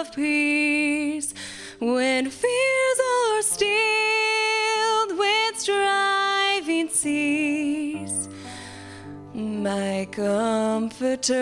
of 0.00 0.12
peace, 0.12 1.34
when 1.78 2.30
fears 2.30 2.98
are 3.16 3.42
stilled, 3.42 5.18
when 5.18 5.54
striving 5.54 6.88
cease. 6.88 8.28
My 9.34 10.06
comforter, 10.10 11.34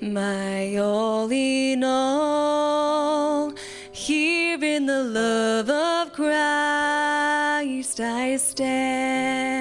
my 0.00 0.76
all 0.76 1.30
in 1.30 1.84
all, 1.84 3.52
here 3.92 4.62
in 4.62 4.86
the 4.86 5.02
love 5.02 5.70
of 5.70 6.12
Christ 6.12 8.00
I 8.00 8.36
stand. 8.36 9.51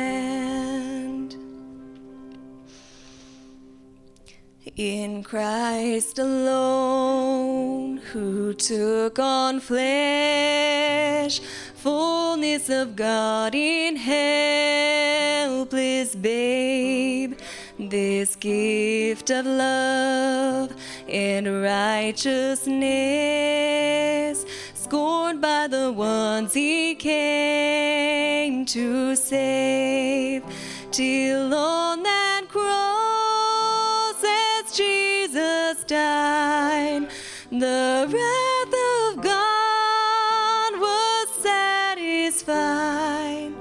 In 4.78 5.24
Christ 5.24 6.18
alone, 6.18 7.98
who 7.98 8.54
took 8.54 9.20
on 9.20 9.60
flesh, 9.60 11.42
fullness 11.76 12.70
of 12.70 12.96
God 12.96 13.54
in 13.54 13.98
helpless 13.98 14.16
babe, 16.16 17.38
this 17.78 18.38
gift 18.38 19.30
of 19.30 19.46
love 19.46 20.74
and 21.10 21.62
righteousness, 21.62 24.46
scorned 24.74 25.42
by 25.42 25.68
the 25.68 25.92
ones 25.92 26.54
he 26.54 26.96
came 26.96 28.66
to 28.68 29.18
save, 29.18 30.46
till 30.92 31.54
on 31.54 32.04
that 32.04 32.31
The 37.52 38.08
wrath 38.09 38.73
of 38.95 39.22
God 39.22 40.80
was 40.80 41.28
satisfied 41.44 43.52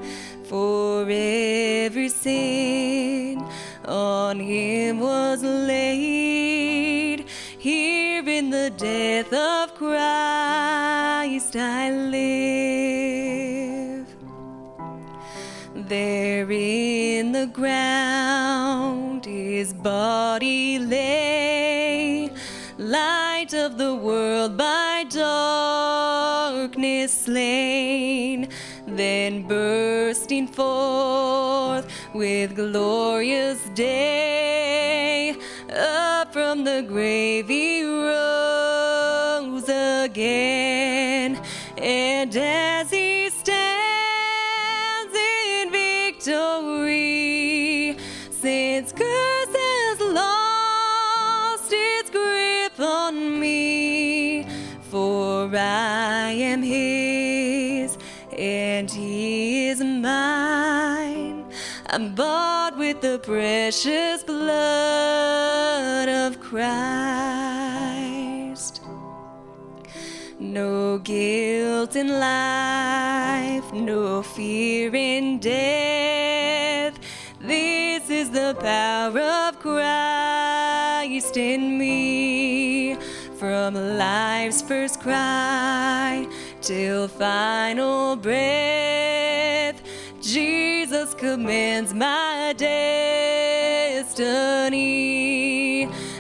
for 0.45 1.09
every 1.11 2.09
sin 2.09 3.45
on 3.85 4.39
him 4.39 5.01
was 5.01 5.43
laid. 5.43 7.25
Here 7.59 8.29
in 8.29 8.51
the 8.51 8.71
death 8.77 9.33
of 9.33 9.75
Christ 9.75 11.57
I 11.57 11.91
live. 11.91 14.07
There 15.75 16.49
in 16.53 17.33
the 17.33 17.49
ground 17.49 19.25
his 19.25 19.75
body 19.75 20.79
lay, 20.79 21.10
light 23.31 23.55
of 23.55 23.79
the 23.79 23.95
world 23.95 24.57
by 24.57 25.05
darkness 25.09 27.13
slain, 27.27 28.49
then 28.87 29.47
bursting 29.47 30.49
forth 30.49 31.87
with 32.13 32.57
glorious 32.57 33.61
day, 33.75 35.37
up 35.73 36.33
from 36.33 36.65
the 36.65 36.83
grave 36.93 37.47
he 37.49 37.85
rose 37.85 39.69
again, 39.69 41.41
and 41.79 42.37
as 42.37 42.91
he 42.91 43.00
I 56.21 56.33
am 56.33 56.63
his 56.63 57.97
and 58.37 58.91
he 58.91 59.69
is 59.69 59.81
mine. 59.81 61.45
I'm 61.87 62.15
bought 62.15 62.77
with 62.77 63.01
the 63.01 63.19
precious 63.21 64.23
blood 64.23 66.09
of 66.09 66.39
Christ. 66.39 66.71
No 70.39 70.99
guilt 70.99 71.97
in 71.97 72.09
life, 72.21 73.73
no 73.73 74.23
fear 74.23 74.95
in 74.95 75.39
death. 75.39 76.99
This 77.41 78.11
is 78.11 78.31
the 78.31 78.55
power 78.61 79.21
of 79.49 79.59
Christ 79.59 81.37
in 81.39 81.79
me. 81.79 82.80
From 83.41 83.75
life's 83.97 84.61
first 84.61 85.01
cry 85.01 86.29
till 86.61 87.09
final 87.09 88.15
breath, 88.17 89.81
Jesus 90.21 91.15
commands 91.15 91.95
my 91.95 92.55
destiny. 92.59 94.19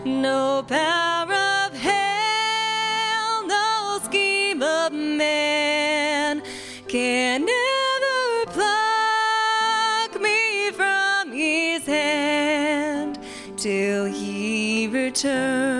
No 0.06 0.64
power 0.66 1.34
of 1.66 1.76
hell, 1.76 3.46
no 3.46 4.00
scheme 4.04 4.62
of 4.62 4.90
man 4.94 6.40
can 6.88 7.42
ever 7.42 8.46
pluck 8.50 10.18
me 10.22 10.70
from 10.70 11.32
his 11.32 11.84
hand 11.84 13.18
till 13.58 14.06
he 14.06 14.88
returns 14.88 15.79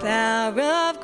Power 0.00 0.60
of 0.60 0.97